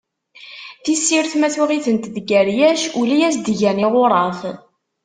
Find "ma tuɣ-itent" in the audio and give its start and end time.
1.39-2.11